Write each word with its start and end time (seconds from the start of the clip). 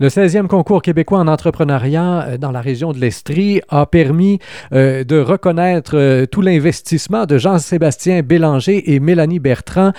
Le 0.00 0.06
16e 0.06 0.46
concours 0.46 0.80
québécois 0.80 1.18
en 1.18 1.26
entrepreneuriat 1.26 2.20
euh, 2.20 2.38
dans 2.38 2.52
la 2.52 2.60
région 2.60 2.92
de 2.92 3.00
l'Estrie 3.00 3.60
a 3.68 3.84
permis 3.84 4.38
euh, 4.72 5.02
de 5.02 5.18
reconnaître 5.18 5.96
euh, 5.96 6.24
tout 6.24 6.40
l'investissement 6.40 7.26
de 7.26 7.36
Jean-Sébastien 7.36 8.22
Bélanger 8.22 8.94
et 8.94 9.00
Mélanie 9.00 9.40
Bertrand 9.40 9.90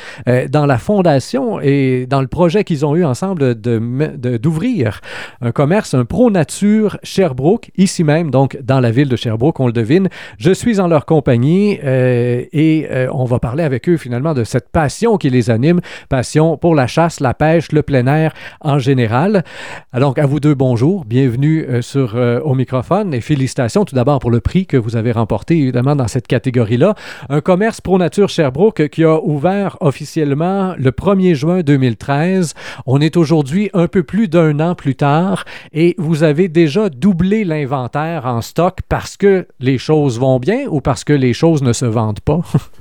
dans 0.50 0.66
la 0.66 0.78
fondation 0.78 1.60
et 1.60 2.06
dans 2.08 2.22
le 2.22 2.28
projet 2.28 2.64
qu'ils 2.64 2.86
ont 2.86 2.96
eu 2.96 3.04
ensemble 3.04 3.56
d'ouvrir 3.56 5.02
de, 5.42 5.48
un 5.48 5.52
commerce, 5.52 5.94
un 5.94 6.06
Pro 6.06 6.32
Nature 6.32 6.98
Sherbrooke, 7.04 7.70
ici 7.76 8.06
même, 8.06 8.32
donc 8.32 8.58
dans 8.62 8.80
la 8.80 8.92
ville 8.92 9.10
de 9.10 9.16
Sherbrooke, 9.18 9.60
on 9.60 9.68
le 9.68 9.74
devine. 9.74 10.08
Je 10.38 10.52
suis 10.52 10.80
en 10.80 10.88
leur 10.88 11.06
compagnie 11.06 11.80
et 11.82 12.88
on 13.12 13.26
va 13.26 13.40
parler 13.40 13.64
avec 13.64 13.90
eux 13.90 13.98
finalement 13.98 14.34
de 14.34 14.44
cette 14.44 14.70
passion 14.70 15.18
qui 15.18 15.30
les 15.30 15.50
anime, 15.50 15.82
passion 16.10 16.58
pour 16.58 16.76
la 16.76 16.88
chasse, 16.88 17.20
la 17.20 17.34
pêche, 17.34 17.72
le 17.72 17.82
plein 17.82 18.08
air 18.08 18.34
en 18.62 18.80
général. 18.80 19.44
Alors, 19.92 20.14
à 20.18 20.28
vous 20.28 20.40
deux, 20.40 20.54
bonjour. 20.54 21.04
Bienvenue 21.04 21.66
euh, 21.68 21.82
sur, 21.82 22.16
euh, 22.16 22.40
au 22.42 22.54
microphone 22.54 23.12
et 23.12 23.22
félicitations 23.22 23.86
tout 23.86 23.96
d'abord 23.96 24.20
pour 24.20 24.30
le 24.30 24.40
prix 24.40 24.68
que 24.68 24.78
vous 24.78 24.96
avez 24.96 25.12
remporté, 25.12 25.58
évidemment, 25.58 25.96
dans 25.96 26.08
cette 26.08 26.28
catégorie-là. 26.28 26.94
Un 27.28 27.42
commerce 27.42 27.82
Pro 27.82 27.98
Nature 27.98 28.30
Sherbrooke 28.30 28.88
qui 28.90 29.04
a 29.04 29.20
ouvert 29.20 29.78
officiellement 29.80 30.76
le 30.78 30.92
1er 30.92 31.34
juin 31.34 31.62
2013. 31.62 32.54
On 32.86 33.02
est 33.02 33.18
aujourd'hui 33.18 33.72
un 33.74 33.88
peu 33.88 34.04
plus 34.04 34.28
d'un 34.28 34.60
an 34.60 34.76
plus 34.76 34.94
tard 34.94 35.44
et 35.74 35.96
vous 35.98 36.22
avez 36.22 36.50
déjà 36.50 36.90
doublé 36.90 37.44
l'inventaire 37.44 38.28
en 38.28 38.42
stock 38.42 38.82
parce 38.90 39.18
que 39.18 39.48
les 39.60 39.80
choses 39.80 40.20
vont 40.20 40.38
bien 40.38 40.68
ou 40.70 40.82
parce 40.82 41.04
que 41.04 41.14
les 41.14 41.34
choses 41.34 41.64
ne 41.64 41.74
se 41.74 41.86
vendent 41.86 42.20
pas? 42.20 42.42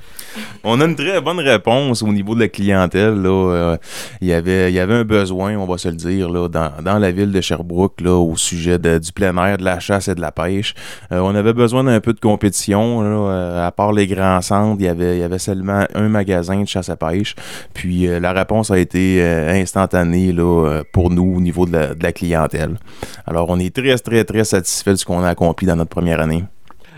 on 0.64 0.80
a 0.80 0.84
une 0.84 0.96
très 0.96 1.20
bonne 1.20 1.40
réponse 1.40 2.02
au 2.02 2.12
niveau 2.12 2.34
de 2.34 2.40
la 2.40 2.48
clientèle. 2.48 3.22
Euh, 3.24 3.76
il, 4.20 4.28
y 4.28 4.32
avait, 4.32 4.70
il 4.70 4.74
y 4.74 4.80
avait 4.80 4.94
un 4.94 5.04
besoin, 5.04 5.56
on 5.56 5.66
va 5.66 5.78
se 5.78 5.88
le 5.88 5.94
dire, 5.94 6.28
là, 6.30 6.48
dans, 6.48 6.98
la 6.98 7.10
ville 7.10 7.32
de 7.32 7.40
Sherbrooke 7.40 8.00
là, 8.00 8.14
au 8.14 8.36
sujet 8.36 8.78
du 8.78 9.12
plein 9.12 9.36
air, 9.44 9.58
de 9.58 9.64
la 9.64 9.80
chasse 9.80 10.08
et 10.08 10.14
de 10.14 10.20
la 10.20 10.32
pêche. 10.32 10.74
Euh, 11.12 11.20
on 11.20 11.34
avait 11.34 11.52
besoin 11.52 11.84
d'un 11.84 12.00
peu 12.00 12.12
de 12.12 12.20
compétition. 12.20 13.00
Euh, 13.02 13.66
à 13.66 13.70
part 13.70 13.92
les 13.92 14.06
grands 14.06 14.40
centres, 14.40 14.76
il 14.80 14.86
y, 14.86 14.88
avait, 14.88 15.16
il 15.16 15.20
y 15.20 15.24
avait 15.24 15.38
seulement 15.38 15.84
un 15.94 16.08
magasin 16.08 16.62
de 16.62 16.68
chasse 16.68 16.88
à 16.88 16.96
pêche. 16.96 17.34
Puis 17.74 18.06
la 18.06 18.32
réponse 18.32 18.70
a 18.70 18.78
été 18.78 19.22
instantanée 19.22 20.32
là, 20.32 20.82
pour 20.92 21.10
nous 21.10 21.36
au 21.36 21.40
niveau 21.40 21.66
de 21.66 21.72
la, 21.72 21.94
de 21.94 22.02
la 22.02 22.12
clientèle. 22.12 22.76
Alors 23.26 23.46
on 23.48 23.58
est 23.58 23.74
très, 23.74 23.96
très, 23.98 24.24
très 24.24 24.44
satisfait 24.44 24.92
de 24.92 24.96
ce 24.96 25.04
qu'on 25.04 25.22
a 25.22 25.28
accompli 25.28 25.66
dans 25.66 25.76
notre 25.76 25.90
première 25.90 26.20
année. 26.20 26.44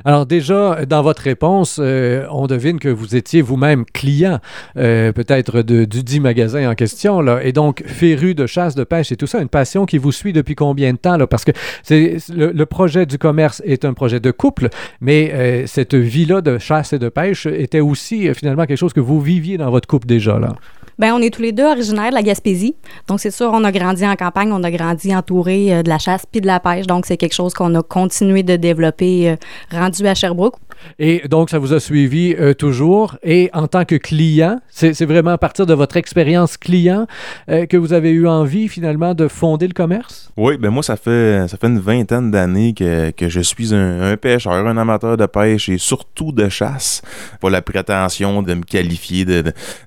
Alors 0.04 0.26
déjà, 0.26 0.84
dans 0.86 1.02
votre 1.02 1.22
réponse, 1.22 1.78
euh, 1.80 2.26
on 2.30 2.46
devine 2.46 2.78
que 2.78 2.88
vous 2.88 3.16
étiez 3.16 3.42
vous-même 3.42 3.84
client 3.84 4.38
euh, 4.76 5.12
peut-être 5.12 5.62
du 5.62 5.86
dit 5.86 6.20
magasin 6.20 6.70
en 6.70 6.74
question, 6.74 7.20
là, 7.20 7.40
et 7.42 7.52
donc 7.52 7.82
féru 7.86 8.34
de 8.34 8.46
chasse, 8.46 8.74
de 8.74 8.84
pêche 8.84 9.12
et 9.12 9.16
tout 9.16 9.26
ça, 9.26 9.40
une 9.40 9.48
passion 9.48 9.86
qui 9.86 9.98
vous 9.98 10.12
suit 10.12 10.32
depuis 10.32 10.54
combien 10.54 10.92
de 10.92 10.98
temps? 10.98 11.16
Là? 11.16 11.26
Parce 11.26 11.44
que 11.44 11.52
c'est, 11.82 12.16
le, 12.34 12.64
projet 12.64 13.04
du 13.04 13.18
commerce 13.18 13.62
est 13.64 13.84
un 13.84 13.94
projet 13.94 14.20
de 14.20 14.30
couple, 14.30 14.68
mais 15.00 15.32
euh, 15.34 15.66
cette 15.66 15.94
vie-là 15.94 16.40
de 16.40 16.58
chasse 16.58 16.92
et 16.92 16.98
de 16.98 17.08
pêche 17.08 17.46
était 17.46 17.80
aussi 17.80 18.32
finalement 18.34 18.66
quelque 18.66 18.78
chose 18.78 18.92
que 18.92 19.00
vous 19.00 19.20
viviez 19.20 19.58
dans 19.58 19.70
votre 19.70 19.88
couple 19.88 20.06
déjà. 20.06 20.38
Là. 20.38 20.54
Bien, 21.00 21.16
on 21.16 21.22
est 21.22 21.32
tous 21.32 21.40
les 21.40 21.52
deux 21.52 21.64
originaires 21.64 22.10
de 22.10 22.14
la 22.14 22.22
Gaspésie. 22.22 22.74
Donc, 23.08 23.20
c'est 23.20 23.30
sûr, 23.30 23.50
on 23.54 23.64
a 23.64 23.72
grandi 23.72 24.06
en 24.06 24.14
campagne, 24.16 24.52
on 24.52 24.62
a 24.62 24.70
grandi 24.70 25.16
entouré 25.16 25.72
euh, 25.72 25.82
de 25.82 25.88
la 25.88 25.96
chasse 25.96 26.26
puis 26.30 26.42
de 26.42 26.46
la 26.46 26.60
pêche. 26.60 26.86
Donc, 26.86 27.06
c'est 27.06 27.16
quelque 27.16 27.32
chose 27.32 27.54
qu'on 27.54 27.74
a 27.74 27.82
continué 27.82 28.42
de 28.42 28.56
développer, 28.56 29.30
euh, 29.30 29.36
rendu 29.72 30.06
à 30.06 30.14
Sherbrooke. 30.14 30.56
Et 30.98 31.22
donc, 31.28 31.50
ça 31.50 31.58
vous 31.58 31.72
a 31.72 31.80
suivi 31.80 32.34
euh, 32.38 32.54
toujours. 32.54 33.16
Et 33.22 33.50
en 33.52 33.66
tant 33.66 33.84
que 33.84 33.96
client, 33.96 34.60
c'est 34.70 35.04
vraiment 35.04 35.32
à 35.32 35.38
partir 35.38 35.66
de 35.66 35.74
votre 35.74 35.96
expérience 35.96 36.56
client 36.56 37.06
que 37.48 37.76
vous 37.76 37.92
avez 37.92 38.10
eu 38.10 38.26
envie, 38.26 38.68
finalement, 38.68 39.14
de 39.14 39.28
fonder 39.28 39.66
le 39.66 39.72
commerce? 39.72 40.30
Oui, 40.36 40.56
ben 40.58 40.70
moi, 40.70 40.82
ça 40.82 40.96
fait, 40.96 41.46
ça 41.48 41.56
fait 41.56 41.66
une 41.66 41.78
vingtaine 41.78 42.30
d'années 42.30 42.74
que, 42.74 43.10
que, 43.10 43.28
je 43.28 43.40
suis 43.40 43.74
un, 43.74 44.16
pêcheur, 44.16 44.52
un 44.52 44.76
amateur 44.76 45.16
de 45.16 45.26
pêche 45.26 45.68
et 45.68 45.78
surtout 45.78 46.32
de 46.32 46.48
chasse. 46.48 47.02
Pas 47.40 47.50
la 47.50 47.62
prétention 47.62 48.42
de 48.42 48.54
me 48.54 48.62
qualifier 48.62 49.24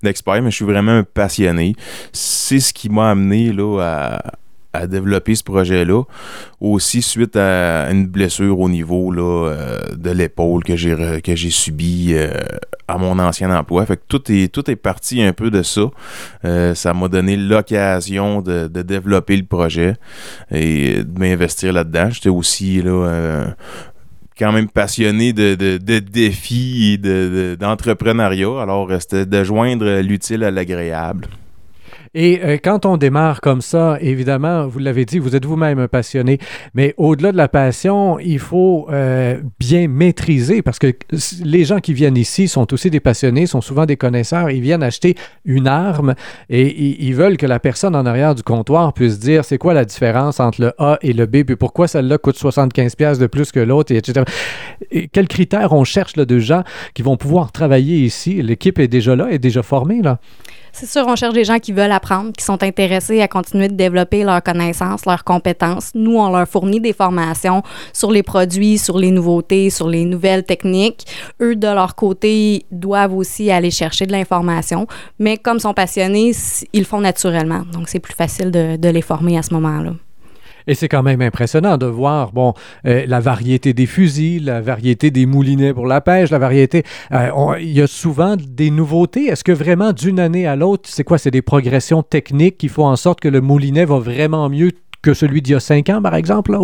d'expert, 0.01 0.41
mais 0.41 0.51
je 0.51 0.55
suis 0.55 0.65
vraiment 0.65 0.91
un 0.91 1.03
passionné. 1.03 1.75
C'est 2.11 2.59
ce 2.59 2.73
qui 2.73 2.89
m'a 2.89 3.11
amené 3.11 3.51
là, 3.51 3.79
à, 3.81 4.21
développer 4.87 5.35
ce 5.35 5.43
projet-là. 5.43 6.03
Aussi 6.59 7.01
suite 7.01 7.35
à 7.35 7.89
une 7.91 8.07
blessure 8.07 8.59
au 8.59 8.69
niveau 8.69 9.11
là, 9.11 9.49
euh, 9.49 9.79
de 9.95 10.09
l'épaule 10.09 10.63
que 10.63 10.75
j'ai 10.75 11.21
que 11.23 11.35
j'ai 11.35 11.49
subi 11.49 12.13
euh, 12.13 12.31
à 12.87 12.97
mon 12.97 13.19
ancien 13.19 13.55
emploi. 13.55 13.85
Fait 13.85 13.97
que 13.97 14.03
tout 14.07 14.31
est 14.31 14.51
tout 14.51 14.69
est 14.69 14.75
parti 14.75 15.21
un 15.21 15.33
peu 15.33 15.51
de 15.51 15.61
ça. 15.61 15.81
Euh, 16.45 16.73
ça 16.73 16.93
m'a 16.93 17.07
donné 17.07 17.37
l'occasion 17.37 18.41
de, 18.41 18.67
développer 18.67 19.37
le 19.37 19.45
projet 19.45 19.95
et 20.51 21.03
de 21.03 21.19
m'investir 21.19 21.73
là-dedans. 21.73 22.09
J'étais 22.09 22.29
aussi 22.29 22.81
là 22.81 23.53
quand 24.37 24.51
même 24.51 24.67
passionné 24.67 25.31
de, 25.31 25.53
de, 25.55 25.99
défis 25.99 26.93
et 27.05 27.55
d'entrepreneuriat. 27.55 28.61
Alors, 28.61 28.89
c'était 28.99 29.27
de 29.27 29.43
joindre 29.43 30.01
l'utile 30.01 30.43
à 30.43 30.49
l'agréable. 30.49 31.27
Et 32.15 32.41
euh, 32.43 32.57
quand 32.63 32.85
on 32.85 32.97
démarre 32.97 33.41
comme 33.41 33.61
ça, 33.61 33.97
évidemment, 33.99 34.67
vous 34.67 34.79
l'avez 34.79 35.05
dit, 35.05 35.17
vous 35.17 35.35
êtes 35.35 35.45
vous-même 35.45 35.79
un 35.79 35.87
passionné, 35.87 36.37
mais 36.75 36.93
au-delà 36.97 37.31
de 37.31 37.37
la 37.37 37.47
passion, 37.47 38.19
il 38.19 38.37
faut 38.37 38.87
euh, 38.91 39.39
bien 39.59 39.87
maîtriser 39.87 40.61
parce 40.61 40.77
que 40.77 40.93
les 41.43 41.65
gens 41.65 41.79
qui 41.79 41.93
viennent 41.93 42.17
ici 42.17 42.47
sont 42.47 42.71
aussi 42.71 42.91
des 42.91 42.99
passionnés, 42.99 43.47
sont 43.47 43.61
souvent 43.61 43.87
des 43.87 43.97
connaisseurs, 43.97 44.51
ils 44.51 44.61
viennent 44.61 44.83
acheter 44.83 45.15
une 45.43 45.67
arme 45.67 46.13
et 46.49 47.03
ils, 47.03 47.15
veulent 47.15 47.37
que 47.37 47.47
la 47.47 47.59
personne 47.59 47.95
en 47.95 48.05
arrière 48.05 48.35
du 48.35 48.43
comptoir 48.43 48.93
puisse 48.93 49.19
dire 49.19 49.43
c'est 49.43 49.57
quoi 49.57 49.73
la 49.73 49.85
différence 49.85 50.39
entre 50.39 50.61
le 50.61 50.73
A 50.77 50.99
et 51.01 51.13
le 51.13 51.25
B, 51.25 51.43
puis 51.43 51.55
pourquoi 51.55 51.87
celle-là 51.87 52.19
coûte 52.19 52.37
75$ 52.37 53.19
de 53.19 53.27
plus 53.27 53.51
que 53.51 53.59
l'autre, 53.59 53.93
etc. 53.93 54.23
Et 54.91 55.07
quels 55.07 55.27
critères 55.27 55.73
on 55.73 55.83
cherche 55.83 56.15
là, 56.15 56.25
de 56.25 56.37
gens 56.37 56.63
qui 56.93 57.01
vont 57.01 57.17
pouvoir 57.17 57.51
travailler 57.51 57.97
ici? 57.97 58.41
L'équipe 58.41 58.77
est 58.77 58.87
déjà 58.87 59.15
là, 59.15 59.31
est 59.31 59.39
déjà 59.39 59.63
formée 59.63 60.01
là. 60.01 60.19
C'est 60.75 60.87
sûr, 60.87 61.05
on 61.07 61.15
cherche 61.15 61.35
des 61.35 61.43
gens 61.43 61.59
qui 61.59 61.71
veulent 61.71 61.91
apprendre, 61.91 62.31
qui 62.33 62.43
sont 62.43 62.63
intéressés 62.63 63.21
à 63.21 63.27
continuer 63.27 63.67
de 63.67 63.75
développer 63.75 64.23
leurs 64.23 64.41
connaissances, 64.41 65.05
leurs 65.05 65.23
compétences. 65.23 65.91
Nous, 65.93 66.17
on 66.17 66.31
leur 66.31 66.47
fournit 66.47 66.81
des 66.81 66.93
formations 66.93 67.61
sur 67.93 68.11
les 68.11 68.23
produits, 68.23 68.79
sur 68.79 68.97
les 68.97 69.11
nouveautés, 69.11 69.69
sur 69.69 69.87
les 69.87 70.03
nouvelles 70.03 70.43
techniques. 70.43 71.05
Eux, 71.39 71.55
de 71.55 71.67
leur 71.67 71.93
côté, 71.93 72.65
doivent 72.71 73.13
aussi 73.13 73.51
aller 73.51 73.69
chercher 73.69 74.07
de 74.07 74.11
l'information. 74.11 74.87
Mais 75.19 75.37
comme 75.37 75.59
sont 75.59 75.75
passionnés, 75.75 76.31
ils 76.73 76.85
font 76.85 77.01
naturellement. 77.01 77.61
Donc, 77.71 77.87
c'est 77.87 77.99
plus 77.99 78.15
facile 78.15 78.49
de 78.49 78.89
les 78.89 79.01
former 79.03 79.37
à 79.37 79.43
ce 79.43 79.53
moment-là. 79.53 79.91
Et 80.67 80.75
c'est 80.75 80.87
quand 80.87 81.03
même 81.03 81.21
impressionnant 81.21 81.77
de 81.77 81.85
voir, 81.85 82.31
bon, 82.31 82.53
euh, 82.85 83.05
la 83.07 83.19
variété 83.19 83.73
des 83.73 83.85
fusils, 83.85 84.45
la 84.45 84.61
variété 84.61 85.11
des 85.11 85.25
moulinets 85.25 85.73
pour 85.73 85.87
la 85.87 86.01
pêche, 86.01 86.29
la 86.29 86.39
variété. 86.39 86.83
Euh, 87.11 87.29
il 87.59 87.71
y 87.71 87.81
a 87.81 87.87
souvent 87.87 88.35
des 88.37 88.69
nouveautés. 88.69 89.25
Est-ce 89.25 89.43
que 89.43 89.51
vraiment 89.51 89.93
d'une 89.93 90.19
année 90.19 90.47
à 90.47 90.55
l'autre, 90.55 90.89
c'est 90.91 91.03
quoi? 91.03 91.17
C'est 91.17 91.31
des 91.31 91.41
progressions 91.41 92.03
techniques 92.03 92.57
qui 92.57 92.69
font 92.69 92.85
en 92.85 92.95
sorte 92.95 93.19
que 93.19 93.29
le 93.29 93.41
moulinet 93.41 93.85
va 93.85 93.99
vraiment 93.99 94.49
mieux 94.49 94.71
que 95.01 95.13
celui 95.13 95.41
d'il 95.41 95.53
y 95.53 95.55
a 95.55 95.59
cinq 95.59 95.89
ans, 95.89 96.01
par 96.01 96.15
exemple. 96.15 96.57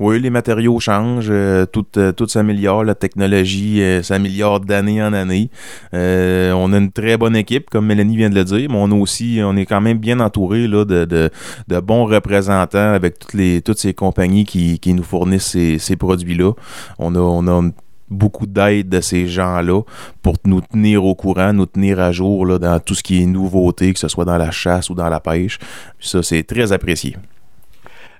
Oui, 0.00 0.20
les 0.20 0.30
matériaux 0.30 0.78
changent, 0.78 1.26
euh, 1.28 1.66
tout, 1.66 1.86
euh, 1.96 2.12
tout 2.12 2.28
s'améliore, 2.28 2.84
la 2.84 2.94
technologie 2.94 3.82
euh, 3.82 4.00
s'améliore 4.00 4.60
d'année 4.60 5.02
en 5.02 5.12
année. 5.12 5.50
on 5.92 6.72
a 6.72 6.78
une 6.78 6.92
très 6.92 7.16
bonne 7.16 7.34
équipe, 7.34 7.68
comme 7.68 7.86
Mélanie 7.86 8.16
vient 8.16 8.30
de 8.30 8.36
le 8.36 8.44
dire, 8.44 8.68
mais 8.70 8.76
on 8.78 8.92
a 8.92 8.94
aussi, 8.94 9.40
on 9.42 9.56
est 9.56 9.66
quand 9.66 9.80
même 9.80 9.98
bien 9.98 10.20
entouré 10.20 10.68
là, 10.68 10.84
de, 10.84 11.04
de, 11.04 11.30
de, 11.66 11.80
bons 11.80 12.04
représentants 12.04 12.92
avec 12.92 13.18
toutes 13.18 13.34
les 13.34 13.60
toutes 13.60 13.78
ces 13.78 13.92
compagnies 13.92 14.44
qui, 14.44 14.78
qui 14.78 14.94
nous 14.94 15.02
fournissent 15.02 15.48
ces, 15.48 15.78
ces 15.78 15.96
produits-là. 15.96 16.52
On 17.00 17.14
a, 17.16 17.18
on 17.18 17.46
a 17.48 17.70
beaucoup 18.08 18.46
d'aide 18.46 18.88
de 18.88 19.00
ces 19.00 19.26
gens-là 19.26 19.82
pour 20.22 20.36
nous 20.44 20.60
tenir 20.60 21.04
au 21.04 21.16
courant, 21.16 21.52
nous 21.52 21.66
tenir 21.66 21.98
à 21.98 22.12
jour 22.12 22.46
là, 22.46 22.58
dans 22.58 22.78
tout 22.78 22.94
ce 22.94 23.02
qui 23.02 23.22
est 23.22 23.26
nouveauté, 23.26 23.92
que 23.92 23.98
ce 23.98 24.08
soit 24.08 24.24
dans 24.24 24.38
la 24.38 24.52
chasse 24.52 24.90
ou 24.90 24.94
dans 24.94 25.08
la 25.08 25.18
pêche. 25.18 25.58
Ça, 25.98 26.22
c'est 26.22 26.44
très 26.44 26.70
apprécié. 26.72 27.16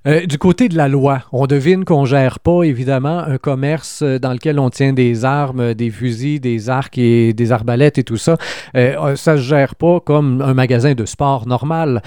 Euh, 0.06 0.26
du 0.26 0.38
côté 0.38 0.68
de 0.68 0.76
la 0.76 0.88
loi, 0.88 1.22
on 1.32 1.46
devine 1.46 1.84
qu'on 1.84 2.04
gère 2.04 2.38
pas 2.40 2.62
évidemment 2.62 3.18
un 3.18 3.38
commerce 3.38 4.02
euh, 4.02 4.18
dans 4.18 4.32
lequel 4.32 4.58
on 4.58 4.70
tient 4.70 4.92
des 4.92 5.24
armes, 5.24 5.74
des 5.74 5.90
fusils, 5.90 6.40
des 6.40 6.70
arcs 6.70 6.98
et 6.98 7.32
des 7.32 7.52
arbalètes 7.52 7.98
et 7.98 8.04
tout 8.04 8.16
ça. 8.16 8.36
Euh, 8.76 9.16
ça 9.16 9.36
se 9.36 9.42
gère 9.42 9.74
pas 9.74 10.00
comme 10.00 10.40
un 10.40 10.54
magasin 10.54 10.94
de 10.94 11.04
sport 11.04 11.46
normal. 11.46 12.02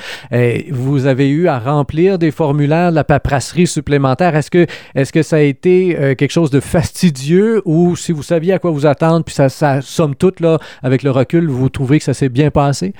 vous 0.72 1.06
avez 1.06 1.30
eu 1.30 1.48
à 1.48 1.60
remplir 1.60 2.18
des 2.18 2.32
formulaires, 2.32 2.92
de 2.92 2.96
la 2.96 3.04
paperasserie 3.04 3.68
supplémentaire. 3.68 4.36
Est-ce 4.36 4.52
que, 4.52 4.66
est-ce 4.96 5.12
que 5.12 5.22
ça 5.22 5.38
a 5.38 5.40
été 5.40 6.16
quelque 6.18 6.32
chose 6.32 6.50
de 6.50 6.60
fastidieux 6.60 7.62
ou 7.66 7.96
si 7.96 8.12
vous 8.12 8.24
saviez 8.24 8.54
à 8.54 8.60
quoi 8.60 8.72
vous 8.72 8.86
attendre, 8.86 9.24
puis 9.26 9.36
ça, 9.36 9.50
ça 9.50 9.82
somme 9.82 10.16
toute 10.16 10.40
là, 10.40 10.60
avec 10.84 11.04
le 11.04 11.12
recul, 11.12 11.48
vous 11.50 11.70
trouvez 11.70 12.00
que 12.00 12.06
ça 12.06 12.14
s'est 12.14 12.30
bien 12.30 12.52
passé? 12.52 12.94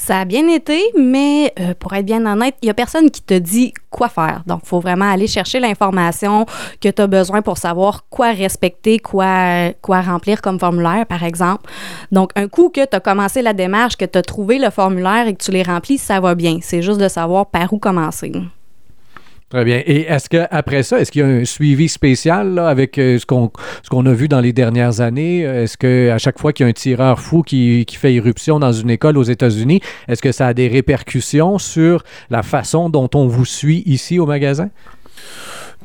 Ça 0.00 0.20
a 0.20 0.24
bien 0.24 0.46
été, 0.46 0.80
mais 0.96 1.52
euh, 1.58 1.74
pour 1.76 1.92
être 1.92 2.06
bien 2.06 2.24
honnête, 2.24 2.54
il 2.62 2.66
n'y 2.66 2.70
a 2.70 2.74
personne 2.74 3.10
qui 3.10 3.20
te 3.20 3.34
dit 3.34 3.74
quoi 3.90 4.08
faire. 4.08 4.42
Donc, 4.46 4.60
il 4.62 4.68
faut 4.68 4.78
vraiment 4.78 5.10
aller 5.10 5.26
chercher 5.26 5.58
l'information 5.58 6.46
que 6.80 6.88
tu 6.88 7.02
as 7.02 7.06
besoin 7.08 7.42
pour 7.42 7.58
savoir 7.58 8.04
quoi 8.08 8.30
respecter, 8.30 9.00
quoi, 9.00 9.72
quoi 9.82 10.00
remplir 10.00 10.40
comme 10.40 10.60
formulaire, 10.60 11.04
par 11.04 11.24
exemple. 11.24 11.68
Donc, 12.12 12.30
un 12.36 12.46
coup 12.46 12.68
que 12.68 12.86
tu 12.86 12.96
as 12.96 13.00
commencé 13.00 13.42
la 13.42 13.54
démarche, 13.54 13.96
que 13.96 14.04
tu 14.04 14.16
as 14.16 14.22
trouvé 14.22 14.60
le 14.60 14.70
formulaire 14.70 15.26
et 15.26 15.34
que 15.34 15.42
tu 15.42 15.50
l'es 15.50 15.64
rempli, 15.64 15.98
ça 15.98 16.20
va 16.20 16.36
bien. 16.36 16.58
C'est 16.62 16.80
juste 16.80 17.00
de 17.00 17.08
savoir 17.08 17.46
par 17.46 17.72
où 17.72 17.78
commencer. 17.78 18.32
Très 19.48 19.64
bien. 19.64 19.82
Et 19.86 20.00
est-ce 20.02 20.28
qu'après 20.28 20.82
ça, 20.82 21.00
est-ce 21.00 21.10
qu'il 21.10 21.22
y 21.22 21.24
a 21.24 21.26
un 21.26 21.44
suivi 21.46 21.88
spécial 21.88 22.58
avec 22.58 22.98
euh, 22.98 23.18
ce 23.18 23.24
qu'on 23.24 24.06
a 24.06 24.12
vu 24.12 24.28
dans 24.28 24.40
les 24.40 24.52
dernières 24.52 25.00
années? 25.00 25.40
Est-ce 25.40 25.78
qu'à 25.78 26.18
chaque 26.18 26.38
fois 26.38 26.52
qu'il 26.52 26.64
y 26.64 26.66
a 26.66 26.70
un 26.70 26.74
tireur 26.74 27.18
fou 27.18 27.42
qui, 27.42 27.86
qui, 27.86 27.96
fait 27.96 28.12
irruption 28.12 28.58
dans 28.58 28.72
une 28.72 28.90
école 28.90 29.16
aux 29.16 29.22
États-Unis, 29.22 29.80
est-ce 30.06 30.20
que 30.20 30.32
ça 30.32 30.48
a 30.48 30.54
des 30.54 30.68
répercussions 30.68 31.56
sur 31.56 32.04
la 32.28 32.42
façon 32.42 32.90
dont 32.90 33.08
on 33.14 33.26
vous 33.26 33.46
suit 33.46 33.82
ici 33.86 34.18
au 34.18 34.26
magasin? 34.26 34.68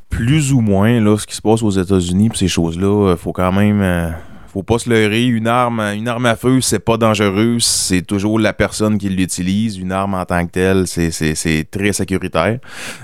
Plus 0.09 0.51
ou 0.51 0.59
moins, 0.59 0.99
là, 0.99 1.17
ce 1.17 1.25
qui 1.25 1.35
se 1.35 1.41
passe 1.41 1.63
aux 1.63 1.71
États-Unis, 1.71 2.31
ces 2.35 2.49
choses-là, 2.49 3.13
il 3.13 3.17
faut 3.17 3.31
quand 3.31 3.51
même 3.53 3.81
euh, 3.81 4.09
faut 4.53 4.61
pas 4.61 4.77
se 4.77 4.87
leurrer. 4.87 5.25
Une 5.25 5.47
arme, 5.47 5.79
une 5.79 6.07
arme 6.07 6.27
à 6.27 6.35
feu, 6.35 6.61
c'est 6.61 6.77
pas 6.77 6.97
dangereux. 6.97 7.57
C'est 7.59 8.03
toujours 8.03 8.37
la 8.39 8.53
personne 8.53 8.99
qui 8.99 9.09
l'utilise. 9.09 9.77
Une 9.79 9.91
arme 9.91 10.13
en 10.13 10.25
tant 10.25 10.45
que 10.45 10.51
telle, 10.51 10.85
c'est 10.85 11.67
très 11.71 11.91
sécuritaire. 11.91 12.59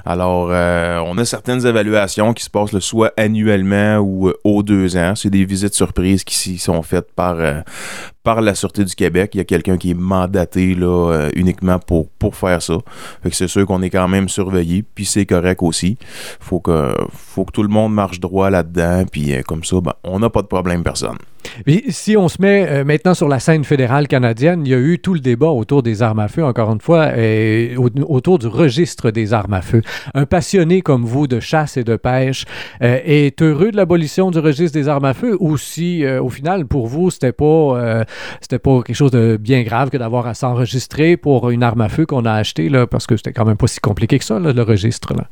Alors, 0.05 0.49
euh, 0.51 1.01
on 1.05 1.17
a 1.17 1.25
certaines 1.25 1.65
évaluations 1.65 2.33
qui 2.35 2.43
se 2.43 2.51
passent 2.51 2.77
soit 2.79 3.13
annuellement 3.17 3.97
ou 3.97 4.29
euh, 4.29 4.37
aux 4.43 4.61
deux 4.61 4.95
ans. 4.95 5.13
C'est 5.15 5.31
des 5.31 5.43
visites 5.43 5.73
surprises 5.73 6.23
qui 6.23 6.59
sont 6.59 6.83
faites 6.83 7.11
par, 7.13 7.37
euh, 7.39 7.61
par 8.23 8.41
la 8.41 8.53
Sûreté 8.53 8.83
du 8.83 8.95
Québec. 8.95 9.31
Il 9.33 9.37
y 9.37 9.41
a 9.41 9.45
quelqu'un 9.45 9.77
qui 9.77 9.91
est 9.91 9.97
mandaté 9.97 10.75
là, 10.75 11.11
euh, 11.11 11.29
uniquement 11.35 11.79
pour, 11.79 12.09
pour 12.09 12.35
faire 12.35 12.61
ça. 12.61 12.77
C'est 13.31 13.47
sûr 13.47 13.65
qu'on 13.65 13.81
est 13.81 13.89
quand 13.89 14.07
même 14.07 14.29
surveillé, 14.29 14.83
puis 14.83 15.05
c'est 15.05 15.25
correct 15.25 15.61
aussi. 15.61 15.97
Faut 16.39 16.59
que, 16.59 16.93
faut 17.11 17.45
que 17.45 17.51
tout 17.51 17.63
le 17.63 17.69
monde 17.69 17.93
marche 17.93 18.19
droit 18.19 18.49
là-dedans, 18.49 19.05
puis 19.09 19.33
euh, 19.33 19.41
comme 19.41 19.63
ça, 19.63 19.77
ben, 19.81 19.93
on 20.03 20.19
n'a 20.19 20.29
pas 20.29 20.41
de 20.41 20.47
problème 20.47 20.83
personne. 20.83 21.17
Si 21.89 22.17
on 22.17 22.27
se 22.27 22.41
met 22.41 22.67
euh, 22.69 22.83
maintenant 22.83 23.13
sur 23.13 23.29
la 23.29 23.39
scène 23.39 23.63
fédérale 23.63 24.09
canadienne, 24.09 24.63
il 24.65 24.71
y 24.71 24.73
a 24.73 24.77
eu 24.77 24.99
tout 24.99 25.13
le 25.13 25.21
débat 25.21 25.47
autour 25.47 25.81
des 25.81 26.01
armes 26.01 26.19
à 26.19 26.27
feu, 26.27 26.43
encore 26.43 26.71
une 26.73 26.81
fois, 26.81 27.11
autour 28.07 28.39
du 28.39 28.47
registre 28.47 29.09
des 29.11 29.31
armes 29.31 29.53
à 29.53 29.61
feu. 29.61 29.81
Un 30.13 30.25
passionné 30.25 30.81
comme 30.81 31.05
vous 31.05 31.27
de 31.27 31.39
chasse 31.39 31.77
et 31.77 31.85
de 31.85 31.95
pêche 31.95 32.45
est 32.81 33.41
heureux 33.41 33.71
de 33.71 33.77
l'abolition 33.77 34.31
du 34.31 34.39
registre 34.39 34.77
des 34.77 34.89
armes 34.89 35.05
à 35.05 35.13
feu 35.13 35.37
ou 35.39 35.57
si, 35.57 36.05
au 36.05 36.29
final, 36.29 36.65
pour 36.65 36.87
vous, 36.87 37.09
c'était 37.09 37.31
pas 37.31 38.03
c'était 38.41 38.59
pas 38.59 38.81
quelque 38.81 38.95
chose 38.95 39.11
de 39.11 39.37
bien 39.37 39.63
grave 39.63 39.89
que 39.89 39.97
d'avoir 39.97 40.27
à 40.27 40.33
s'enregistrer 40.33 41.17
pour 41.17 41.49
une 41.49 41.63
arme 41.63 41.81
à 41.81 41.89
feu 41.89 42.05
qu'on 42.05 42.25
a 42.25 42.33
achetée, 42.33 42.69
parce 42.89 43.07
que 43.07 43.17
c'était 43.17 43.33
quand 43.33 43.45
même 43.45 43.57
pas 43.57 43.67
si 43.67 43.79
compliqué 43.79 44.19
que 44.19 44.25
ça, 44.25 44.39
le 44.39 44.61
registre. 44.61 45.13
Là. 45.13 45.27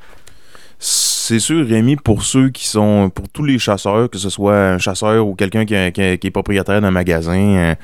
C'est 0.79 1.39
sûr, 1.39 1.67
Rémi, 1.67 1.95
pour 1.95 2.21
ceux 2.21 2.49
qui 2.49 2.67
sont, 2.67 3.09
pour 3.13 3.27
tous 3.29 3.43
les 3.43 3.57
chasseurs, 3.57 4.09
que 4.09 4.19
ce 4.19 4.29
soit 4.29 4.55
un 4.55 4.77
chasseur 4.77 5.27
ou 5.27 5.33
quelqu'un 5.33 5.65
qui, 5.65 5.73
est 5.73 6.31
propriétaire 6.31 6.81
d'un 6.81 6.91
magasin, 6.91 7.57
euh, 7.57 7.75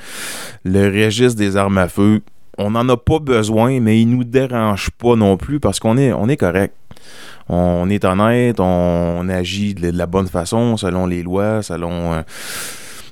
le 0.63 1.05
registre 1.05 1.37
des 1.37 1.57
armes 1.57 1.79
à 1.79 1.87
feu, 1.87 2.21
on 2.59 2.71
n'en 2.71 2.87
a 2.89 2.95
pas 2.95 3.17
besoin, 3.17 3.79
mais 3.79 3.99
il 3.99 4.09
nous 4.09 4.23
dérange 4.23 4.91
pas 4.91 5.15
non 5.15 5.37
plus 5.37 5.59
parce 5.59 5.79
qu'on 5.79 5.97
est, 5.97 6.13
on 6.13 6.29
est 6.29 6.37
correct. 6.37 6.75
On 7.49 7.89
est 7.89 8.05
honnête, 8.05 8.59
on, 8.59 9.27
agit 9.27 9.73
de 9.73 9.89
la 9.89 10.05
bonne 10.05 10.27
façon, 10.27 10.77
selon 10.77 11.07
les 11.07 11.23
lois, 11.23 11.63
selon. 11.63 12.13
Euh, 12.13 12.21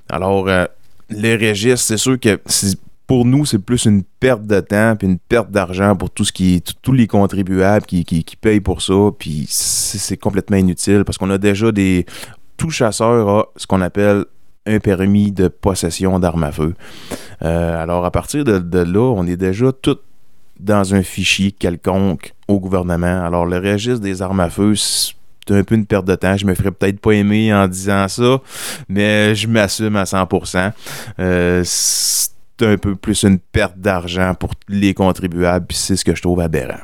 alors, 0.10 0.48
euh, 0.48 0.66
les 1.12 1.36
registres, 1.36 1.86
c'est 1.86 1.98
sûr 1.98 2.19
que 2.19 2.40
pour 3.08 3.25
nous, 3.25 3.46
c'est 3.46 3.60
plus 3.60 3.86
une 3.86 4.04
perte 4.04 4.46
de 4.48 4.62
temps 4.62 4.96
puis 4.96 5.06
une 5.06 5.19
perte 5.19 5.52
d'argent 5.52 5.96
pour 5.98 6.10
tout 6.10 6.24
ce 6.24 6.31
qui 6.31 6.63
tous 6.81 6.94
les 6.94 7.08
contribuables 7.08 7.86
qui, 7.86 8.25
payent 8.40 8.62
pour 8.62 8.81
ça. 8.81 9.12
Puis 9.19 9.46
c'est 9.50 10.18
complètement 10.18 10.58
inutile 10.58 11.04
parce 11.06 11.18
qu'on 11.18 11.30
a 11.30 11.38
déjà 11.38 11.72
des. 11.72 12.06
Tout 12.56 12.69
chasseur 12.69 13.28
a 13.28 13.46
ce 13.58 13.68
qu'on 13.68 13.81
appelle 13.81 14.25
un 14.66 14.80
permis 14.80 15.31
de 15.31 15.48
possession 15.48 16.19
d'armes 16.19 16.44
à 16.44 16.52
feu. 16.52 16.75
Euh, 17.42 17.81
alors, 17.81 18.06
à 18.06 18.12
partir 18.12 18.46
de, 18.46 18.60
de, 18.60 18.80
là, 18.80 19.14
on 19.14 19.25
est 19.25 19.36
déjà 19.36 19.72
tout 19.72 19.98
dans 20.60 20.94
un 20.94 21.02
fichier 21.02 21.52
quelconque 21.52 22.34
au 22.48 22.60
gouvernement. 22.60 23.25
Alors, 23.25 23.46
le 23.46 23.57
registre 23.57 24.00
des 24.00 24.22
armes 24.22 24.40
à 24.40 24.50
feu, 24.50 24.75
c'est 25.48 25.58
un 25.58 25.64
peu 25.64 25.76
une 25.76 25.86
perte 25.86 26.06
de 26.06 26.16
temps. 26.16 26.38
Je 26.38 26.46
me 26.46 26.54
ferais 26.54 26.72
peut-être 26.72 27.00
pas 27.00 27.12
aimer 27.12 27.54
en 27.54 27.68
disant 27.68 28.08
ça, 28.08 28.40
mais 28.88 29.36
je 29.36 29.48
m'assume 29.48 29.96
à 29.96 30.04
100%. 30.04 30.72
Euh, 31.20 31.62
c'est 31.66 32.32
un 32.62 32.78
peu 32.78 32.96
plus 32.96 33.24
une 33.24 33.40
perte 33.40 33.78
d'argent 33.78 34.34
pour 34.36 34.52
les 34.70 34.94
contribuables, 34.94 35.66
puis 35.68 35.78
c'est 35.78 35.96
ce 35.96 36.06
que 36.06 36.16
je 36.16 36.22
trouve 36.22 36.40
aberrant. 36.40 36.80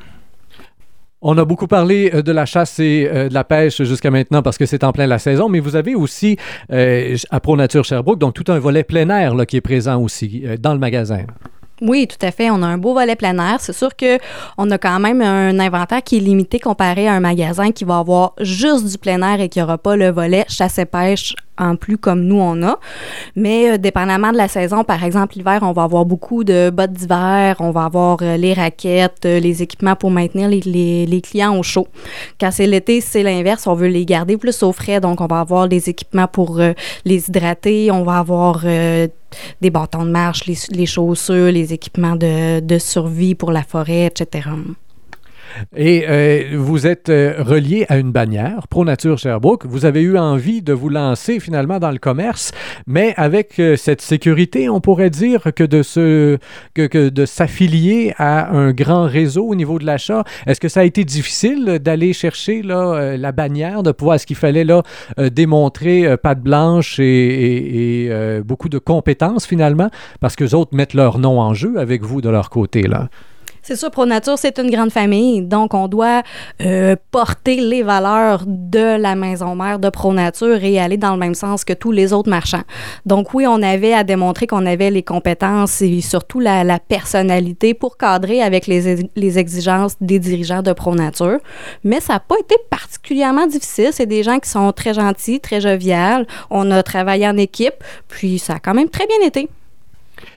On 1.21 1.37
a 1.37 1.45
beaucoup 1.45 1.67
parlé 1.67 2.11
euh, 2.13 2.21
de 2.21 2.31
la 2.31 2.45
chasse 2.45 2.79
et 2.79 3.09
euh, 3.11 3.29
de 3.29 3.33
la 3.33 3.43
pêche 3.43 3.81
jusqu'à 3.83 4.11
maintenant 4.11 4.43
parce 4.43 4.57
que 4.57 4.65
c'est 4.65 4.83
en 4.83 4.91
plein 4.91 5.07
la 5.07 5.19
saison, 5.19 5.49
mais 5.49 5.59
vous 5.59 5.75
avez 5.75 5.95
aussi 5.95 6.37
à 6.69 7.39
Pro 7.39 7.57
Nature 7.57 7.85
Sherbrooke, 7.85 8.19
donc 8.19 8.33
tout 8.33 8.51
un 8.51 8.59
volet 8.59 8.83
plein 8.83 9.09
air 9.09 9.35
là, 9.35 9.45
qui 9.45 9.57
est 9.57 9.61
présent 9.61 10.01
aussi 10.01 10.43
dans 10.59 10.73
le 10.73 10.79
magasin. 10.79 11.25
Oui, 11.81 12.07
tout 12.07 12.23
à 12.25 12.31
fait. 12.31 12.49
On 12.49 12.63
a 12.63 12.65
un 12.65 12.77
beau 12.77 12.93
volet 12.93 13.15
plein 13.15 13.37
air. 13.37 13.59
C'est 13.59 13.73
sûr 13.73 13.89
qu'on 13.95 14.71
a 14.71 14.77
quand 14.77 14.99
même 14.99 15.21
un 15.21 15.59
inventaire 15.59 16.03
qui 16.03 16.17
est 16.17 16.21
limité 16.21 16.59
comparé 16.59 17.07
à 17.07 17.13
un 17.13 17.19
magasin 17.19 17.71
qui 17.71 17.83
va 17.83 17.99
avoir 17.99 18.33
juste 18.39 18.85
du 18.85 18.97
plein 18.97 19.21
air 19.21 19.41
et 19.41 19.49
qui 19.49 19.59
n'aura 19.59 19.77
pas 19.77 19.95
le 19.95 20.09
volet 20.09 20.45
chasse 20.49 20.79
et 20.79 20.85
pêche 20.85 21.35
en 21.57 21.75
plus 21.75 21.97
comme 21.97 22.23
nous 22.23 22.39
on 22.39 22.61
a. 22.63 22.79
Mais 23.35 23.71
euh, 23.71 23.77
dépendamment 23.77 24.31
de 24.31 24.37
la 24.37 24.47
saison, 24.47 24.83
par 24.83 25.03
exemple 25.03 25.35
l'hiver, 25.35 25.59
on 25.63 25.71
va 25.71 25.83
avoir 25.83 26.05
beaucoup 26.05 26.43
de 26.43 26.69
bottes 26.69 26.93
d'hiver, 26.93 27.57
on 27.59 27.71
va 27.71 27.85
avoir 27.85 28.19
euh, 28.21 28.37
les 28.37 28.53
raquettes, 28.53 29.25
euh, 29.25 29.39
les 29.39 29.61
équipements 29.61 29.95
pour 29.95 30.11
maintenir 30.11 30.49
les, 30.49 31.05
les, 31.05 31.21
clients 31.21 31.57
au 31.57 31.63
chaud. 31.63 31.87
Quand 32.39 32.51
c'est 32.51 32.67
l'été, 32.67 33.01
c'est 33.01 33.23
l'inverse, 33.23 33.65
on 33.67 33.73
veut 33.73 33.87
les 33.87 34.05
garder 34.05 34.37
plus 34.37 34.61
au 34.63 34.71
frais, 34.71 34.99
donc 34.99 35.19
on 35.19 35.27
va 35.27 35.39
avoir 35.39 35.67
des 35.67 35.89
équipements 35.89 36.27
pour 36.27 36.59
les 37.05 37.29
hydrater, 37.29 37.89
on 37.91 38.03
va 38.03 38.19
avoir 38.19 38.63
des 39.61 39.69
bâtons 39.69 40.05
de 40.05 40.11
marche, 40.11 40.45
les, 40.45 40.85
chaussures, 40.85 41.51
les 41.51 41.73
équipements 41.73 42.15
de, 42.15 42.59
de 42.59 42.77
survie 42.77 43.35
pour 43.35 43.51
la 43.51 43.63
forêt, 43.63 44.05
etc. 44.05 44.49
Et 45.75 46.05
euh, 46.07 46.57
vous 46.57 46.87
êtes 46.87 47.09
euh, 47.09 47.35
relié 47.39 47.85
à 47.89 47.97
une 47.97 48.11
bannière, 48.11 48.67
Pro 48.67 48.85
Nature 48.85 49.17
Sherbrooke. 49.17 49.65
Vous 49.65 49.85
avez 49.85 50.01
eu 50.01 50.17
envie 50.17 50.61
de 50.61 50.73
vous 50.73 50.89
lancer 50.89 51.39
finalement 51.39 51.79
dans 51.79 51.91
le 51.91 51.97
commerce, 51.97 52.51
mais 52.85 53.13
avec 53.17 53.59
euh, 53.59 53.75
cette 53.75 54.01
sécurité, 54.01 54.69
on 54.69 54.81
pourrait 54.81 55.09
dire 55.09 55.47
que 55.55 55.63
de 55.63 55.83
se, 55.83 56.37
que, 56.73 57.09
de 57.09 57.25
s'affilier 57.25 58.13
à 58.17 58.51
un 58.51 58.71
grand 58.71 59.05
réseau 59.05 59.45
au 59.45 59.55
niveau 59.55 59.79
de 59.79 59.85
l'achat. 59.85 60.23
Est-ce 60.45 60.59
que 60.59 60.69
ça 60.69 60.81
a 60.81 60.83
été 60.83 61.03
difficile 61.03 61.79
d'aller 61.79 62.13
chercher 62.13 62.61
la 62.63 63.31
bannière, 63.31 63.83
de 63.83 63.91
pouvoir, 63.91 64.15
est-ce 64.15 64.25
qu'il 64.25 64.35
fallait 64.35 64.63
là 64.63 64.83
démontrer 65.17 66.17
patte 66.17 66.41
blanche 66.41 66.99
et, 66.99 68.05
et 68.05 68.41
beaucoup 68.41 68.69
de 68.69 68.77
compétences 68.77 69.45
finalement, 69.45 69.89
parce 70.19 70.35
que 70.35 70.43
les 70.43 70.53
autres 70.53 70.75
mettent 70.75 70.93
leur 70.93 71.19
nom 71.19 71.39
en 71.39 71.53
jeu 71.53 71.77
avec 71.77 72.03
vous 72.03 72.21
de 72.21 72.29
leur 72.29 72.49
côté 72.49 72.83
là? 72.83 73.09
C'est 73.67 73.75
sûr, 73.75 73.91
ProNature, 73.91 74.39
c'est 74.39 74.59
une 74.59 74.71
grande 74.71 74.93
famille, 74.93 75.41
donc 75.41 75.73
on 75.73 75.89
doit 75.89 76.23
euh, 76.61 76.95
porter 77.11 77.59
les 77.59 77.83
valeurs 77.83 78.45
de 78.47 78.95
la 78.97 79.13
maison 79.15 79.55
mère 79.55 79.77
de 79.77 79.89
ProNature 79.89 80.63
et 80.63 80.79
aller 80.79 80.95
dans 80.95 81.11
le 81.11 81.17
même 81.17 81.35
sens 81.35 81.65
que 81.65 81.73
tous 81.73 81.91
les 81.91 82.13
autres 82.13 82.29
marchands. 82.29 82.63
Donc 83.05 83.33
oui, 83.33 83.45
on 83.45 83.61
avait 83.61 83.91
à 83.91 84.05
démontrer 84.05 84.47
qu'on 84.47 84.65
avait 84.65 84.89
les 84.89 85.03
compétences 85.03 85.81
et 85.81 85.99
surtout 85.99 86.39
la, 86.39 86.79
personnalité 86.79 87.73
pour 87.73 87.97
cadrer 87.97 88.41
avec 88.41 88.67
les, 88.67 89.05
les, 89.17 89.37
exigences 89.37 89.97
des 89.99 90.19
dirigeants 90.19 90.61
de 90.61 90.71
ProNature, 90.71 91.39
mais 91.83 91.99
ça 91.99 92.13
n'a 92.13 92.19
pas 92.21 92.39
été 92.39 92.55
particulièrement 92.69 93.47
difficile. 93.47 93.89
C'est 93.91 94.05
des 94.05 94.23
gens 94.23 94.39
qui 94.39 94.49
sont 94.49 94.71
très 94.71 94.93
gentils, 94.93 95.41
très 95.41 95.59
joviales. 95.59 96.25
On 96.49 96.71
a 96.71 96.83
travaillé 96.83 97.27
en 97.27 97.35
équipe, 97.35 97.83
puis 98.07 98.39
ça 98.39 98.53
a 98.53 98.59
quand 98.59 98.73
même 98.73 98.87
très 98.87 99.07
bien 99.07 99.27
été. 99.27 99.49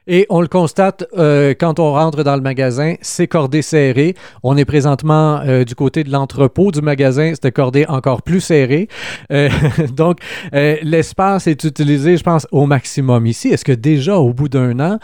Et 0.07 0.27
on 0.31 0.41
le 0.41 0.49
constate 0.49 1.05
euh, 1.17 1.55
quand 1.59 1.79
on 1.79 1.93
rentre 1.93 2.23
dans 2.23 2.35
le 2.35 2.41
magasin, 2.41 2.95
c'est 3.01 3.27
cordé 3.27 3.63
serré. 3.63 4.15
On 4.43 4.57
est 4.57 4.65
présentement 4.65 5.41
euh, 5.41 5.65
du 5.65 5.75
côté 5.75 6.05
de 6.05 6.11
l'entrepôt 6.11 6.71
du 6.71 6.81
magasin, 6.81 7.33
c'est 7.41 7.53
cordé 7.53 7.85
encore 7.89 8.23
plus 8.23 8.41
serré. 8.41 8.89
Euh, 9.31 9.49
donc, 9.97 10.19
l'espace 10.53 11.47
est 11.47 11.65
utilisé, 11.65 12.17
je 12.17 12.23
pense, 12.23 12.47
au 12.51 12.67
maximum 12.67 13.27
ici. 13.27 13.49
Est-ce 13.49 13.65
que 13.65 13.73
déjà, 13.73 14.17
au 14.17 14.33
bout 14.33 14.49
d'un 14.49 14.79
an, 14.81 14.99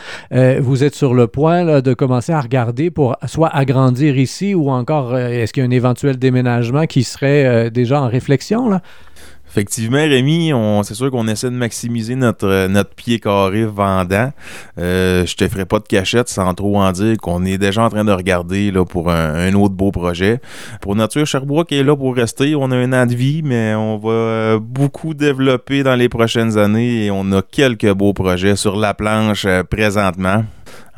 vous 0.61 0.85
êtes 0.85 0.95
sur 0.95 1.15
le 1.15 1.27
point 1.27 1.81
de 1.81 1.95
commencer 1.95 2.33
à 2.33 2.41
regarder 2.41 2.91
pour 2.91 3.17
soit 3.27 3.49
agrandir 3.49 4.19
ici 4.19 4.55
ou 4.55 4.71
encore, 4.71 5.17
est-ce 5.17 5.53
qu'il 5.53 5.63
y 5.63 5.67
a 5.67 5.69
un 5.69 5.73
éventuel 5.73 6.19
déménagement 6.19 6.87
qui 6.87 7.05
serait 7.05 7.71
déjà 7.71 8.01
en 8.01 8.09
réflexion? 8.09 8.69
Là? 8.69 8.83
Effectivement, 9.57 9.97
Rémi, 9.97 10.53
c'est 10.83 10.93
sûr 10.93 11.11
qu'on 11.11 11.27
essaie 11.29 11.49
de 11.49 11.57
maximiser 11.57 12.15
notre, 12.15 12.67
notre 12.67 12.91
pied 12.91 13.19
carré 13.19 13.65
vendant. 13.65 14.31
Euh, 14.79 15.25
je 15.25 15.35
te 15.35 15.49
ferai 15.49 15.65
pas 15.65 15.79
de 15.79 15.85
cachette 15.85 16.29
sans 16.29 16.53
trop 16.53 16.79
en 16.79 16.93
dire 16.93 17.17
qu'on 17.17 17.43
est 17.47 17.57
déjà 17.57 17.83
en 17.83 17.89
train 17.89 18.05
de 18.05 18.13
regarder 18.13 18.71
là, 18.71 18.85
pour 18.85 19.11
un, 19.11 19.55
autre 19.55 19.73
beau 19.73 19.93
projet. 19.93 20.43
Pour 20.83 20.95
Nature 20.95 21.27
Sherbrooke 21.27 21.73
est 21.73 21.83
là 21.83 21.97
pour 21.97 22.15
rester. 22.15 22.55
On 22.55 22.71
a 22.71 22.77
un 22.77 22.93
an 22.93 23.07
de 23.07 23.15
vie, 23.15 23.41
mais 23.43 23.75
on 23.75 23.97
va 23.97 24.11
euh, 24.11 24.59
beaucoup 24.61 25.15
développer 25.15 25.83
dans 25.83 25.97
les 25.97 26.11
prochaines 26.11 26.59
années 26.59 27.07
et 27.07 27.11
on 27.11 27.33
a 27.33 27.41
quelques 27.41 27.95
beaux 27.95 28.13
projets 28.13 28.57
sur 28.57 28.77
la 28.77 28.93
planche 28.93 29.47
euh, 29.47 29.63
présentement. 29.63 30.45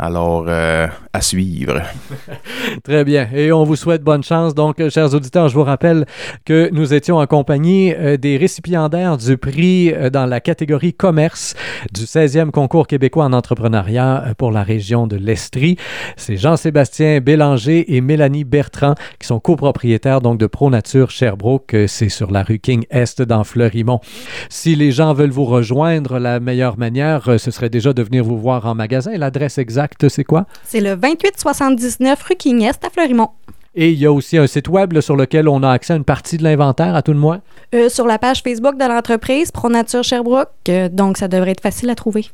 Alors, 0.00 0.44
euh, 0.46 0.86
à 1.12 1.20
suivre. 1.20 1.82
Très 2.84 3.02
bien. 3.02 3.26
Et 3.34 3.50
on 3.50 3.64
vous 3.64 3.74
souhaite 3.74 4.04
bonne 4.04 4.22
chance. 4.22 4.54
Donc, 4.54 4.78
euh, 4.78 4.90
chers 4.90 5.12
auditeurs, 5.12 5.48
je 5.48 5.54
vous 5.54 5.64
rappelle 5.64 6.06
que 6.44 6.70
nous 6.72 6.94
étions 6.94 7.16
en 7.16 7.26
compagnie 7.26 7.92
euh, 7.92 8.16
des 8.16 8.36
récipiendaires 8.36 9.16
du 9.16 9.36
prix 9.36 9.92
dans 10.12 10.26
la 10.26 10.40
catégorie 10.40 10.94
commerce 10.94 11.54
du 11.92 12.02
16e 12.02 12.52
concours 12.52 12.86
québécois 12.86 13.24
en 13.24 13.32
entrepreneuriat 13.32 14.34
pour 14.38 14.52
la 14.52 14.62
région 14.62 15.08
de 15.08 15.16
l'Estrie. 15.16 15.76
C'est 16.16 16.36
Jean-Sébastien 16.36 17.20
Bélanger 17.20 17.96
et 17.96 18.00
Mélanie 18.00 18.44
Bertrand 18.44 18.94
qui 19.18 19.26
sont 19.26 19.40
copropriétaires 19.40 20.20
donc 20.20 20.38
de 20.38 20.46
ProNature 20.46 21.10
Sherbrooke. 21.10 21.74
C'est 21.88 22.08
sur 22.08 22.30
la 22.30 22.44
rue 22.44 22.60
King 22.60 22.84
Est 22.90 23.20
dans 23.22 23.42
Fleurimont. 23.42 24.00
Si 24.48 24.76
les 24.76 24.92
gens 24.92 25.12
veulent 25.12 25.30
vous 25.30 25.44
rejoindre, 25.44 26.20
la 26.20 26.38
meilleure 26.38 26.78
manière, 26.78 27.40
ce 27.40 27.50
serait 27.50 27.70
déjà 27.70 27.92
de 27.92 28.02
venir 28.02 28.22
vous 28.22 28.38
voir 28.38 28.64
en 28.66 28.76
magasin. 28.76 29.16
L'adresse 29.16 29.58
exacte 29.58 29.87
c'est 30.08 30.24
quoi? 30.24 30.46
C'est 30.64 30.80
le 30.80 30.96
2879 30.96 32.22
rue 32.22 32.36
King-Est 32.36 32.84
à 32.84 32.90
Fleurimont. 32.90 33.30
Et 33.74 33.90
il 33.92 33.98
y 33.98 34.06
a 34.06 34.12
aussi 34.12 34.36
un 34.36 34.46
site 34.46 34.68
web 34.68 34.98
sur 35.00 35.14
lequel 35.14 35.48
on 35.48 35.62
a 35.62 35.70
accès 35.70 35.92
à 35.92 35.96
une 35.96 36.04
partie 36.04 36.36
de 36.36 36.42
l'inventaire, 36.42 36.96
à 36.96 37.02
tout 37.02 37.12
de 37.12 37.18
moins? 37.18 37.40
Euh, 37.74 37.88
sur 37.88 38.06
la 38.06 38.18
page 38.18 38.42
Facebook 38.42 38.76
de 38.76 38.84
l'entreprise, 38.84 39.52
ProNature 39.52 40.02
Sherbrooke. 40.02 40.48
Euh, 40.68 40.88
donc, 40.88 41.16
ça 41.16 41.28
devrait 41.28 41.52
être 41.52 41.60
facile 41.60 41.88
à 41.90 41.94
trouver. 41.94 42.26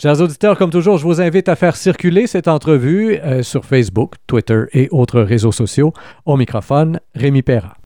Chers 0.00 0.20
auditeurs, 0.20 0.56
comme 0.56 0.70
toujours, 0.70 0.96
je 0.96 1.02
vous 1.02 1.20
invite 1.20 1.48
à 1.48 1.56
faire 1.56 1.74
circuler 1.74 2.28
cette 2.28 2.46
entrevue 2.46 3.18
euh, 3.24 3.42
sur 3.42 3.64
Facebook, 3.64 4.14
Twitter 4.28 4.66
et 4.72 4.88
autres 4.92 5.20
réseaux 5.20 5.50
sociaux. 5.50 5.92
Au 6.24 6.36
microphone, 6.36 7.00
Rémi 7.16 7.42
Perra. 7.42 7.74